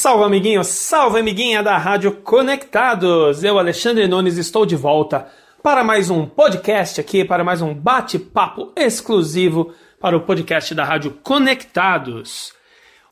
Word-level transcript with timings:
Salve 0.00 0.24
amiguinho, 0.24 0.64
salve 0.64 1.20
amiguinha 1.20 1.62
da 1.62 1.76
Rádio 1.76 2.12
Conectados! 2.12 3.44
Eu, 3.44 3.58
Alexandre 3.58 4.08
Nunes, 4.08 4.38
estou 4.38 4.64
de 4.64 4.74
volta 4.74 5.28
para 5.62 5.84
mais 5.84 6.08
um 6.08 6.24
podcast 6.24 6.98
aqui, 6.98 7.22
para 7.22 7.44
mais 7.44 7.60
um 7.60 7.74
bate-papo 7.74 8.72
exclusivo 8.74 9.74
para 10.00 10.16
o 10.16 10.22
podcast 10.22 10.74
da 10.74 10.86
Rádio 10.86 11.18
Conectados. 11.22 12.54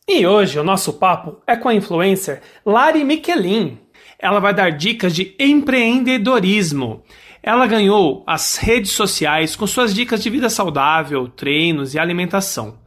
E 0.09 0.27
hoje 0.27 0.59
o 0.59 0.65
nosso 0.65 0.95
papo 0.95 1.37
é 1.47 1.55
com 1.57 1.69
a 1.69 1.75
influencer 1.75 2.41
Lari 2.65 3.05
Michelin. 3.05 3.79
Ela 4.19 4.41
vai 4.41 4.55
dar 4.55 4.71
dicas 4.71 5.15
de 5.15 5.37
empreendedorismo. 5.39 7.03
Ela 7.43 7.67
ganhou 7.67 8.25
as 8.27 8.57
redes 8.57 8.93
sociais 8.93 9.55
com 9.55 9.67
suas 9.67 9.95
dicas 9.95 10.23
de 10.23 10.31
vida 10.31 10.49
saudável, 10.49 11.29
treinos 11.29 11.93
e 11.93 11.99
alimentação. 11.99 12.79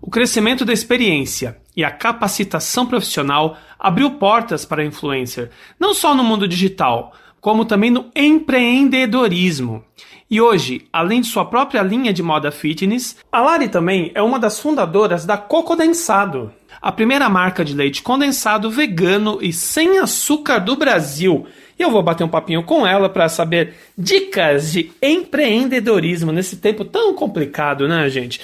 O 0.00 0.08
crescimento 0.10 0.64
da 0.64 0.72
experiência 0.72 1.60
e 1.76 1.84
a 1.84 1.90
capacitação 1.90 2.86
profissional 2.86 3.56
abriu 3.78 4.12
portas 4.12 4.64
para 4.64 4.82
a 4.82 4.84
influencer, 4.84 5.50
não 5.78 5.94
só 5.94 6.14
no 6.14 6.22
mundo 6.22 6.46
digital, 6.46 7.12
como 7.40 7.64
também 7.64 7.90
no 7.90 8.10
empreendedorismo. 8.14 9.84
E 10.30 10.40
hoje, 10.40 10.86
além 10.92 11.20
de 11.20 11.26
sua 11.26 11.44
própria 11.44 11.82
linha 11.82 12.12
de 12.12 12.22
moda 12.22 12.50
fitness, 12.50 13.16
a 13.30 13.40
Lari 13.40 13.68
também 13.68 14.10
é 14.14 14.22
uma 14.22 14.38
das 14.38 14.58
fundadoras 14.58 15.26
da 15.26 15.36
Coco 15.36 15.76
Densado, 15.76 16.50
a 16.80 16.90
primeira 16.90 17.28
marca 17.28 17.64
de 17.64 17.74
leite 17.74 18.02
condensado 18.02 18.70
vegano 18.70 19.38
e 19.42 19.52
sem 19.52 19.98
açúcar 19.98 20.58
do 20.58 20.74
Brasil. 20.74 21.46
E 21.78 21.82
eu 21.82 21.90
vou 21.90 22.02
bater 22.02 22.24
um 22.24 22.28
papinho 22.28 22.62
com 22.62 22.86
ela 22.86 23.08
para 23.08 23.28
saber 23.28 23.74
dicas 23.96 24.72
de 24.72 24.90
empreendedorismo 25.02 26.32
nesse 26.32 26.56
tempo 26.56 26.84
tão 26.84 27.14
complicado, 27.14 27.86
né, 27.86 28.08
gente? 28.08 28.40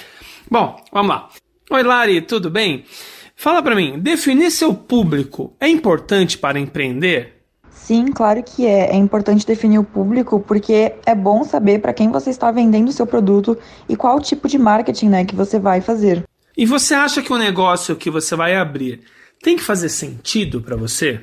Bom, 0.49 0.79
vamos 0.91 1.09
lá. 1.09 1.29
Oi, 1.71 1.83
Lari, 1.83 2.21
tudo 2.21 2.49
bem? 2.49 2.83
Fala 3.41 3.63
para 3.63 3.73
mim, 3.73 3.97
definir 3.97 4.51
seu 4.51 4.73
público 4.73 5.55
é 5.61 5.69
importante 5.69 6.37
para 6.37 6.59
empreender? 6.59 7.35
Sim, 7.71 8.07
claro 8.07 8.43
que 8.43 8.67
é. 8.67 8.91
É 8.91 8.95
importante 8.97 9.47
definir 9.47 9.79
o 9.79 9.83
público 9.85 10.41
porque 10.41 10.93
é 11.05 11.15
bom 11.15 11.45
saber 11.45 11.79
para 11.79 11.93
quem 11.93 12.11
você 12.11 12.31
está 12.31 12.51
vendendo 12.51 12.89
o 12.89 12.91
seu 12.91 13.07
produto 13.07 13.57
e 13.87 13.95
qual 13.95 14.19
tipo 14.19 14.45
de 14.45 14.57
marketing 14.57 15.07
né, 15.07 15.23
que 15.23 15.37
você 15.37 15.57
vai 15.57 15.79
fazer. 15.79 16.25
E 16.57 16.65
você 16.65 16.93
acha 16.93 17.21
que 17.21 17.31
o 17.31 17.37
negócio 17.37 17.95
que 17.95 18.09
você 18.09 18.35
vai 18.35 18.57
abrir 18.57 19.03
tem 19.41 19.55
que 19.55 19.63
fazer 19.63 19.87
sentido 19.87 20.59
para 20.59 20.75
você? 20.75 21.21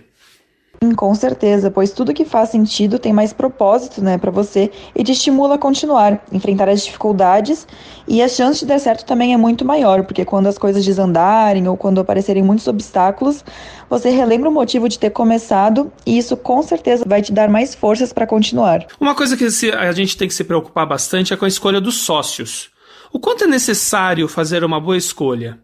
Sim, 0.82 0.92
com 0.92 1.14
certeza, 1.14 1.70
pois 1.70 1.90
tudo 1.90 2.12
que 2.12 2.24
faz 2.24 2.50
sentido 2.50 2.98
tem 2.98 3.12
mais 3.12 3.32
propósito, 3.32 4.02
né, 4.02 4.18
para 4.18 4.30
você 4.30 4.70
e 4.94 5.02
te 5.02 5.12
estimula 5.12 5.54
a 5.54 5.58
continuar, 5.58 6.22
enfrentar 6.30 6.68
as 6.68 6.84
dificuldades 6.84 7.66
e 8.06 8.22
a 8.22 8.28
chance 8.28 8.60
de 8.60 8.66
dar 8.66 8.78
certo 8.78 9.04
também 9.04 9.32
é 9.32 9.36
muito 9.36 9.64
maior, 9.64 10.04
porque 10.04 10.24
quando 10.24 10.46
as 10.46 10.58
coisas 10.58 10.84
desandarem 10.84 11.66
ou 11.66 11.76
quando 11.76 12.00
aparecerem 12.00 12.42
muitos 12.42 12.66
obstáculos, 12.66 13.44
você 13.88 14.10
relembra 14.10 14.50
o 14.50 14.52
motivo 14.52 14.88
de 14.88 14.98
ter 14.98 15.10
começado 15.10 15.90
e 16.04 16.18
isso 16.18 16.36
com 16.36 16.62
certeza 16.62 17.04
vai 17.06 17.22
te 17.22 17.32
dar 17.32 17.48
mais 17.48 17.74
forças 17.74 18.12
para 18.12 18.26
continuar. 18.26 18.86
Uma 19.00 19.14
coisa 19.14 19.36
que 19.36 19.44
a 19.44 19.92
gente 19.92 20.16
tem 20.16 20.28
que 20.28 20.34
se 20.34 20.44
preocupar 20.44 20.86
bastante 20.86 21.32
é 21.32 21.36
com 21.36 21.44
a 21.44 21.48
escolha 21.48 21.80
dos 21.80 21.98
sócios. 22.02 22.70
O 23.12 23.18
quanto 23.18 23.44
é 23.44 23.46
necessário 23.46 24.28
fazer 24.28 24.62
uma 24.62 24.80
boa 24.80 24.96
escolha? 24.96 25.58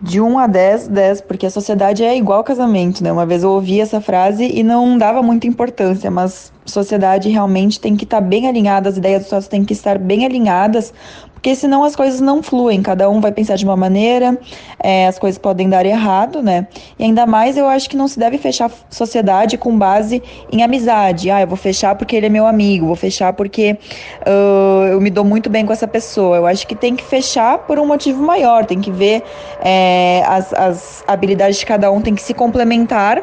De 0.00 0.20
1 0.20 0.38
a 0.38 0.46
10, 0.46 0.88
10, 0.88 1.20
porque 1.22 1.46
a 1.46 1.50
sociedade 1.50 2.04
é 2.04 2.14
igual 2.16 2.44
casamento, 2.44 3.02
né? 3.02 3.10
Uma 3.10 3.24
vez 3.24 3.42
eu 3.42 3.50
ouvi 3.50 3.80
essa 3.80 4.00
frase 4.00 4.44
e 4.44 4.62
não 4.62 4.98
dava 4.98 5.22
muita 5.22 5.46
importância, 5.46 6.10
mas 6.10 6.52
sociedade 6.66 7.30
realmente 7.30 7.80
tem 7.80 7.96
que 7.96 8.04
estar 8.04 8.20
tá 8.20 8.26
bem 8.26 8.46
alinhada, 8.46 8.88
as 8.88 8.98
ideias 8.98 9.22
dos 9.22 9.30
sócios 9.30 9.48
têm 9.48 9.64
que 9.64 9.72
estar 9.72 9.98
bem 9.98 10.26
alinhadas, 10.26 10.92
porque 11.36 11.54
senão 11.54 11.84
as 11.84 11.94
coisas 11.94 12.18
não 12.20 12.42
fluem, 12.42 12.82
cada 12.82 13.08
um 13.08 13.20
vai 13.20 13.30
pensar 13.30 13.56
de 13.56 13.64
uma 13.64 13.76
maneira, 13.76 14.36
é, 14.82 15.06
as 15.06 15.18
coisas 15.18 15.38
podem 15.38 15.68
dar 15.68 15.84
errado, 15.84 16.42
né? 16.42 16.66
E 16.98 17.04
ainda 17.04 17.26
mais 17.26 17.56
eu 17.56 17.68
acho 17.68 17.88
que 17.88 17.96
não 17.96 18.08
se 18.08 18.18
deve 18.18 18.38
fechar 18.38 18.70
sociedade 18.90 19.56
com 19.58 19.78
base 19.78 20.20
em 20.50 20.62
amizade. 20.64 21.30
Ah, 21.30 21.42
eu 21.42 21.46
vou 21.46 21.56
fechar 21.56 21.94
porque 21.94 22.16
ele 22.16 22.26
é 22.26 22.28
meu 22.30 22.46
amigo, 22.46 22.86
vou 22.86 22.96
fechar 22.96 23.34
porque 23.34 23.78
uh, 24.26 24.86
eu 24.88 25.00
me 25.00 25.10
dou 25.10 25.24
muito 25.24 25.50
bem 25.50 25.64
com 25.64 25.72
essa 25.72 25.86
pessoa. 25.86 26.38
Eu 26.38 26.46
acho 26.46 26.66
que 26.66 26.74
tem 26.74 26.96
que 26.96 27.04
fechar 27.04 27.58
por 27.58 27.78
um 27.78 27.86
motivo 27.86 28.22
maior, 28.24 28.64
tem 28.64 28.80
que 28.80 28.90
ver 28.90 29.22
é, 29.62 30.24
as, 30.26 30.52
as 30.54 31.04
habilidades 31.06 31.58
de 31.58 31.66
cada 31.66 31.92
um, 31.92 32.00
tem 32.00 32.14
que 32.14 32.22
se 32.22 32.34
complementar. 32.34 33.22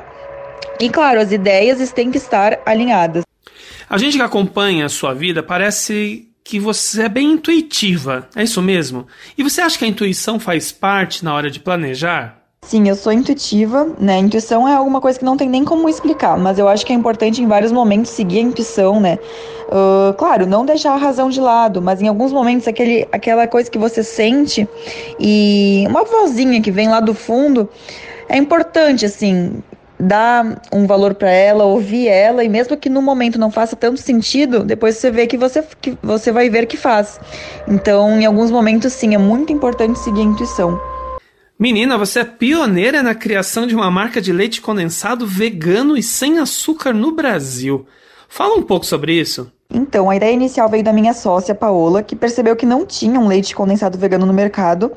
E 0.80 0.88
claro, 0.88 1.19
as 1.19 1.31
ideias 1.31 1.91
têm 1.91 2.12
que 2.12 2.18
estar 2.18 2.59
alinhadas. 2.66 3.24
A 3.90 3.97
gente 3.97 4.18
que 4.18 4.24
acompanha 4.24 4.85
a 4.85 4.90
sua 4.90 5.13
vida 5.13 5.44
parece 5.44 6.31
que 6.44 6.59
você 6.59 7.04
é 7.04 7.09
bem 7.09 7.31
intuitiva, 7.31 8.28
é 8.36 8.44
isso 8.44 8.62
mesmo? 8.62 9.08
E 9.38 9.44
você 9.44 9.62
acha 9.62 9.78
que 9.78 9.86
a 9.86 9.88
intuição 9.88 10.40
faz 10.40 10.72
parte 10.72 11.24
na 11.24 11.34
hora 11.34 11.50
de 11.50 11.59
planejar? 11.59 12.44
Sim, 12.64 12.88
eu 12.88 12.96
sou 12.96 13.12
intuitiva, 13.12 13.94
né? 14.00 14.18
Intuição 14.20 14.68
é 14.68 14.74
alguma 14.74 15.02
coisa 15.02 15.20
que 15.20 15.26
não 15.26 15.36
tem 15.36 15.50
nem 15.50 15.66
como 15.66 15.90
explicar, 15.90 16.38
mas 16.38 16.58
eu 16.58 16.68
acho 16.68 16.86
que 16.86 16.94
é 16.94 16.96
importante 16.96 17.42
em 17.42 17.48
vários 17.48 17.72
momentos 17.72 18.12
seguir 18.12 18.40
a 18.40 18.42
intuição, 18.42 19.00
né? 19.00 19.20
Uh, 19.68 20.14
claro, 20.14 20.46
não 20.46 20.66
deixar 20.66 20.94
a 20.94 20.98
razão 20.98 21.30
de 21.30 21.42
lado, 21.42 21.81
mas 21.81 22.02
em 22.02 22.08
alguns 22.08 22.31
momentos 22.31 22.68
aquele, 22.68 23.08
aquela 23.12 23.48
coisa 23.48 23.70
que 23.70 23.78
você 23.78 24.04
sente 24.04 24.68
e 25.20 25.84
uma 25.90 26.04
vozinha 26.04 26.62
que 26.62 26.72
vem 26.72 26.88
lá 26.88 27.00
do 27.00 27.14
fundo 27.14 27.70
é 28.30 28.38
importante, 28.38 29.06
assim, 29.06 29.62
dar 30.03 30.62
um 30.72 30.86
valor 30.86 31.14
para 31.14 31.31
ela, 31.31 31.64
ouvir 31.64 32.08
ela, 32.08 32.44
e 32.44 32.50
mesmo 32.50 32.78
que 32.78 32.90
no 32.90 33.02
momento 33.02 33.40
não 33.40 33.50
faça 33.50 33.75
tanto 33.75 34.00
sentido, 34.00 34.64
depois 34.64 34.97
você 34.97 35.09
vê 35.09 35.25
que 35.25 35.38
você, 35.38 35.64
que 35.81 35.97
você 36.03 36.31
vai 36.31 36.50
ver 36.50 36.66
que 36.66 36.78
faz. 36.78 37.19
Então, 37.68 38.19
em 38.19 38.25
alguns 38.25 38.52
momentos, 38.52 38.94
sim, 38.94 39.16
é 39.16 39.18
muito 39.18 39.52
importante 39.52 39.97
seguir 40.00 40.22
a 40.22 40.25
intuição. 40.25 40.80
Menina, 41.58 41.97
você 41.97 42.19
é 42.19 42.25
pioneira 42.25 43.02
na 43.02 43.16
criação 43.16 43.66
de 43.66 43.75
uma 43.75 43.90
marca 43.90 44.22
de 44.22 44.34
leite 44.34 44.62
condensado 44.62 45.25
vegano 45.25 45.96
e 45.96 46.03
sem 46.03 46.40
açúcar 46.40 46.94
no 46.94 47.12
Brasil. 47.12 47.86
Fala 48.28 48.56
um 48.56 48.63
pouco 48.63 48.86
sobre 48.86 49.13
isso. 49.13 49.52
Então, 49.72 50.09
a 50.09 50.16
ideia 50.16 50.34
inicial 50.34 50.68
veio 50.68 50.84
da 50.84 50.92
minha 50.92 51.13
sócia, 51.13 51.56
Paola, 51.56 52.03
que 52.03 52.16
percebeu 52.16 52.56
que 52.56 52.66
não 52.66 52.86
tinha 52.86 53.19
um 53.19 53.28
leite 53.28 53.56
condensado 53.56 53.97
vegano 53.97 54.25
no 54.25 54.34
mercado. 54.34 54.92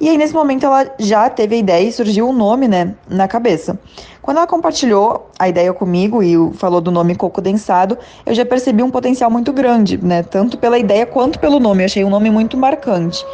E 0.00 0.08
aí, 0.08 0.18
nesse 0.18 0.34
momento, 0.34 0.66
ela 0.66 0.94
já 0.98 1.28
teve 1.30 1.56
a 1.56 1.58
ideia 1.58 1.88
e 1.88 1.92
surgiu 1.92 2.26
o 2.26 2.30
um 2.30 2.32
nome, 2.32 2.68
né, 2.68 2.94
na 3.08 3.26
cabeça. 3.26 3.78
Quando 4.26 4.38
ela 4.38 4.46
compartilhou 4.48 5.30
a 5.38 5.48
ideia 5.48 5.72
comigo 5.72 6.20
e 6.20 6.34
falou 6.54 6.80
do 6.80 6.90
nome 6.90 7.14
Coco 7.14 7.40
Densado, 7.40 7.96
eu 8.26 8.34
já 8.34 8.44
percebi 8.44 8.82
um 8.82 8.90
potencial 8.90 9.30
muito 9.30 9.52
grande, 9.52 9.96
né? 10.04 10.24
Tanto 10.24 10.58
pela 10.58 10.76
ideia 10.76 11.06
quanto 11.06 11.38
pelo 11.38 11.60
nome. 11.60 11.84
Eu 11.84 11.86
achei 11.86 12.04
um 12.04 12.10
nome 12.10 12.28
muito 12.28 12.56
marcante. 12.56 13.24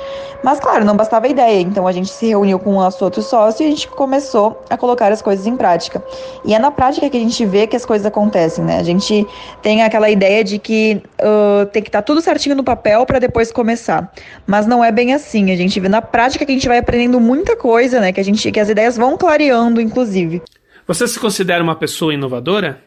Mas, 0.45 0.61
claro, 0.61 0.85
não 0.85 0.95
bastava 0.95 1.25
a 1.25 1.31
ideia. 1.31 1.63
Então 1.63 1.87
a 1.87 1.93
gente 1.93 2.11
se 2.11 2.27
reuniu 2.27 2.59
com 2.59 2.73
o 2.73 2.75
nosso 2.75 3.03
outro 3.03 3.23
sócio 3.23 3.65
e 3.65 3.69
a 3.69 3.71
gente 3.71 3.89
começou 3.89 4.63
a 4.69 4.77
colocar 4.77 5.11
as 5.11 5.23
coisas 5.23 5.47
em 5.47 5.57
prática. 5.57 6.05
E 6.45 6.55
é 6.55 6.59
na 6.59 6.71
prática 6.71 7.09
que 7.09 7.17
a 7.17 7.21
gente 7.21 7.47
vê 7.47 7.67
que 7.67 7.75
as 7.75 7.87
coisas 7.87 8.05
acontecem, 8.05 8.63
né? 8.63 8.77
A 8.79 8.83
gente 8.83 9.27
tem 9.63 9.83
aquela 9.83 10.11
ideia 10.11 10.45
de 10.45 10.59
que 10.59 11.03
uh, 11.23 11.65
tem 11.73 11.83
que 11.83 11.89
estar 11.89 12.03
tá 12.03 12.07
tudo 12.07 12.21
certinho 12.21 12.55
no 12.55 12.63
papel 12.63 13.07
para 13.07 13.19
depois 13.19 13.51
começar. 13.51 14.13
Mas 14.47 14.67
não 14.67 14.85
é 14.85 14.93
bem 14.93 15.15
assim. 15.15 15.53
A 15.53 15.57
gente 15.57 15.81
vê 15.81 15.89
na 15.89 16.03
prática 16.03 16.45
que 16.45 16.53
a 16.53 16.55
gente 16.55 16.69
vai 16.69 16.77
aprendendo 16.77 17.19
muita 17.19 17.57
coisa, 17.57 17.99
né? 17.99 18.13
Que 18.13 18.21
a 18.21 18.25
gente 18.25 18.53
que 18.53 18.61
as 18.61 18.69
ideias 18.69 18.95
vão 18.95 19.17
clareando, 19.17 19.81
inclusive. 19.81 20.43
Você 20.87 21.07
se 21.07 21.19
considera 21.19 21.63
uma 21.63 21.77
pessoa 21.77 22.13
inovadora? 22.13 22.83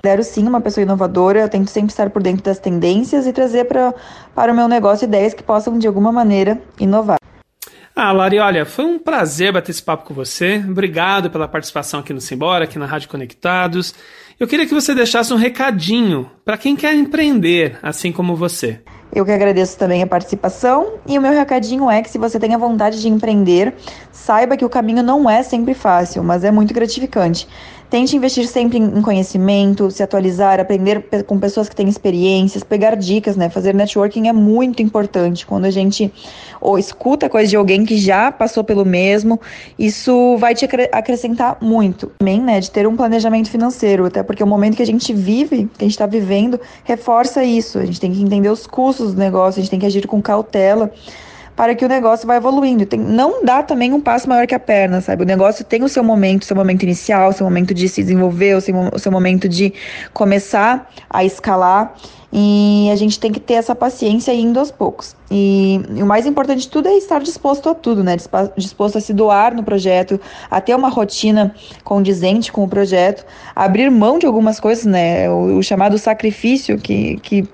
Considero 0.00 0.22
sim 0.22 0.46
uma 0.46 0.60
pessoa 0.60 0.82
inovadora, 0.82 1.40
eu 1.40 1.48
tento 1.48 1.68
sempre 1.68 1.90
estar 1.90 2.08
por 2.08 2.22
dentro 2.22 2.44
das 2.44 2.60
tendências 2.60 3.26
e 3.26 3.32
trazer 3.32 3.64
pra, 3.64 3.92
para 4.34 4.52
o 4.52 4.54
meu 4.54 4.68
negócio 4.68 5.04
ideias 5.04 5.34
que 5.34 5.42
possam, 5.42 5.76
de 5.76 5.86
alguma 5.86 6.12
maneira, 6.12 6.62
inovar. 6.78 7.18
Ah, 8.02 8.12
Lari, 8.12 8.38
olha, 8.38 8.64
foi 8.64 8.86
um 8.86 8.98
prazer 8.98 9.52
bater 9.52 9.72
esse 9.72 9.82
papo 9.82 10.06
com 10.06 10.14
você. 10.14 10.56
Obrigado 10.66 11.28
pela 11.28 11.46
participação 11.46 12.00
aqui 12.00 12.14
no 12.14 12.20
Simbora, 12.20 12.64
aqui 12.64 12.78
na 12.78 12.86
Rádio 12.86 13.10
Conectados. 13.10 13.94
Eu 14.38 14.48
queria 14.48 14.64
que 14.64 14.72
você 14.72 14.94
deixasse 14.94 15.34
um 15.34 15.36
recadinho 15.36 16.30
para 16.42 16.56
quem 16.56 16.74
quer 16.74 16.94
empreender, 16.94 17.78
assim 17.82 18.10
como 18.10 18.34
você. 18.34 18.80
Eu 19.12 19.22
que 19.26 19.30
agradeço 19.30 19.76
também 19.76 20.02
a 20.02 20.06
participação 20.06 20.94
e 21.06 21.18
o 21.18 21.20
meu 21.20 21.32
recadinho 21.32 21.90
é 21.90 22.00
que 22.00 22.08
se 22.08 22.16
você 22.16 22.40
tem 22.40 22.54
a 22.54 22.58
vontade 22.58 23.02
de 23.02 23.08
empreender, 23.08 23.74
saiba 24.10 24.56
que 24.56 24.64
o 24.64 24.70
caminho 24.70 25.02
não 25.02 25.28
é 25.28 25.42
sempre 25.42 25.74
fácil, 25.74 26.24
mas 26.24 26.42
é 26.42 26.50
muito 26.50 26.72
gratificante. 26.72 27.46
Tente 27.90 28.16
investir 28.16 28.46
sempre 28.46 28.78
em 28.78 29.02
conhecimento, 29.02 29.90
se 29.90 30.00
atualizar, 30.00 30.60
aprender 30.60 31.04
com 31.26 31.40
pessoas 31.40 31.68
que 31.68 31.74
têm 31.74 31.88
experiências, 31.88 32.62
pegar 32.62 32.94
dicas, 32.94 33.36
né? 33.36 33.50
Fazer 33.50 33.74
networking 33.74 34.28
é 34.28 34.32
muito 34.32 34.80
importante. 34.80 35.44
Quando 35.44 35.64
a 35.64 35.70
gente 35.70 36.12
ou 36.60 36.78
escuta 36.78 37.28
coisa 37.28 37.48
de 37.48 37.56
alguém 37.56 37.84
que 37.84 37.96
já 37.98 38.30
passou 38.30 38.62
pelo 38.62 38.84
mesmo, 38.84 39.40
isso 39.76 40.36
vai 40.36 40.54
te 40.54 40.68
acrescentar 40.92 41.58
muito. 41.60 42.12
Também, 42.18 42.40
né, 42.40 42.60
de 42.60 42.70
ter 42.70 42.86
um 42.86 42.94
planejamento 42.94 43.50
financeiro, 43.50 44.06
até 44.06 44.22
porque 44.22 44.44
o 44.44 44.46
momento 44.46 44.76
que 44.76 44.82
a 44.82 44.86
gente 44.86 45.12
vive, 45.12 45.68
que 45.76 45.80
a 45.80 45.84
gente 45.84 45.92
está 45.92 46.06
vivendo, 46.06 46.60
reforça 46.84 47.42
isso. 47.42 47.78
A 47.78 47.84
gente 47.84 47.98
tem 47.98 48.12
que 48.12 48.22
entender 48.22 48.50
os 48.50 48.68
custos 48.68 49.14
do 49.14 49.18
negócio, 49.18 49.58
a 49.58 49.62
gente 49.62 49.70
tem 49.70 49.80
que 49.80 49.86
agir 49.86 50.06
com 50.06 50.22
cautela 50.22 50.92
para 51.60 51.74
que 51.74 51.84
o 51.84 51.88
negócio 51.88 52.26
vá 52.26 52.36
evoluindo. 52.36 52.86
Tem, 52.86 52.98
não 52.98 53.44
dá 53.44 53.62
também 53.62 53.92
um 53.92 54.00
passo 54.00 54.26
maior 54.26 54.46
que 54.46 54.54
a 54.54 54.58
perna, 54.58 55.02
sabe? 55.02 55.24
O 55.24 55.26
negócio 55.26 55.62
tem 55.62 55.84
o 55.84 55.90
seu 55.90 56.02
momento, 56.02 56.46
seu 56.46 56.56
momento 56.56 56.84
inicial, 56.84 57.34
seu 57.34 57.44
momento 57.44 57.74
de 57.74 57.86
se 57.86 58.00
desenvolver, 58.00 58.56
o 58.56 58.62
seu, 58.62 58.74
o 58.94 58.98
seu 58.98 59.12
momento 59.12 59.46
de 59.46 59.74
começar 60.14 60.90
a 61.10 61.22
escalar. 61.22 61.94
E 62.32 62.88
a 62.90 62.96
gente 62.96 63.20
tem 63.20 63.30
que 63.30 63.38
ter 63.38 63.54
essa 63.54 63.74
paciência 63.74 64.32
indo 64.32 64.58
aos 64.58 64.70
poucos. 64.70 65.14
E, 65.30 65.82
e, 65.94 66.02
o 66.02 66.06
mais 66.06 66.24
importante 66.24 66.60
de 66.60 66.68
tudo 66.68 66.88
é 66.88 66.94
estar 66.94 67.20
disposto 67.20 67.68
a 67.68 67.74
tudo, 67.74 68.02
né? 68.02 68.16
Disposto 68.56 68.96
a 68.96 69.00
se 69.02 69.12
doar 69.12 69.54
no 69.54 69.62
projeto, 69.62 70.18
a 70.50 70.62
ter 70.62 70.74
uma 70.74 70.88
rotina 70.88 71.54
condizente 71.84 72.50
com 72.50 72.64
o 72.64 72.68
projeto, 72.68 73.26
abrir 73.54 73.90
mão 73.90 74.18
de 74.18 74.24
algumas 74.24 74.58
coisas, 74.58 74.86
né? 74.86 75.28
O, 75.28 75.58
o 75.58 75.62
chamado 75.62 75.98
sacrifício 75.98 76.78
que, 76.78 77.16
que 77.16 77.46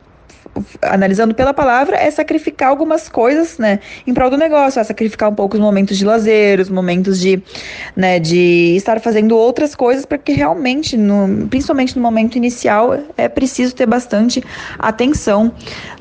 analisando 0.83 1.35
pela 1.35 1.53
palavra, 1.55 1.97
é 1.97 2.11
sacrificar 2.11 2.69
algumas 2.69 3.09
coisas, 3.09 3.59
né, 3.59 3.81
em 4.07 4.15
prol 4.15 4.31
do 4.31 4.37
negócio, 4.37 4.81
é 4.81 4.85
sacrificar 4.85 5.31
um 5.31 5.35
pouco 5.35 5.57
os 5.57 5.61
momentos 5.61 5.97
de 5.97 6.05
lazer, 6.05 6.61
os 6.61 6.69
momentos 6.69 7.21
de, 7.21 7.43
né, 7.95 8.19
de 8.19 8.75
estar 8.77 9.01
fazendo 9.01 9.37
outras 9.37 9.75
coisas, 9.75 10.05
porque 10.05 10.33
realmente, 10.33 10.97
no, 10.97 11.47
principalmente 11.49 11.97
no 11.97 12.03
momento 12.03 12.37
inicial, 12.37 12.99
é 13.17 13.29
preciso 13.29 13.75
ter 13.75 13.87
bastante 13.87 14.43
atenção, 14.79 15.53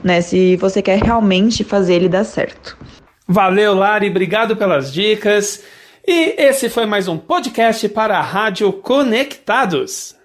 né, 0.03 0.21
se 0.21 0.55
você 0.57 0.81
quer 0.81 1.01
realmente 1.01 1.63
fazer 1.63 1.95
ele 1.95 2.09
dar 2.09 2.23
certo. 2.23 2.77
Valeu, 3.27 3.73
Lari, 3.73 4.09
obrigado 4.09 4.55
pelas 4.55 4.93
dicas. 4.93 5.63
E 6.07 6.35
esse 6.37 6.69
foi 6.69 6.85
mais 6.85 7.07
um 7.07 7.17
podcast 7.17 7.89
para 7.89 8.19
a 8.19 8.21
Rádio 8.21 8.71
Conectados. 8.71 10.15